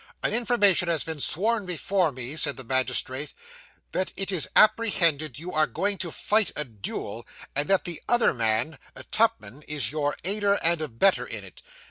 'An 0.23 0.33
information 0.33 0.87
has 0.87 1.03
been 1.03 1.19
sworn 1.19 1.63
before 1.63 2.11
me,' 2.11 2.35
said 2.35 2.57
the 2.57 2.63
magistrate, 2.63 3.35
'that 3.91 4.11
it 4.17 4.31
is 4.31 4.49
apprehended 4.55 5.37
you 5.37 5.51
are 5.51 5.67
going 5.67 5.95
to 5.99 6.09
fight 6.09 6.49
a 6.55 6.65
duel, 6.65 7.23
and 7.55 7.67
that 7.67 7.83
the 7.83 8.01
other 8.09 8.33
man, 8.33 8.79
Tupman, 9.11 9.61
is 9.67 9.91
your 9.91 10.17
aider 10.23 10.55
and 10.63 10.81
abettor 10.81 11.27
in 11.27 11.43
it. 11.43 11.61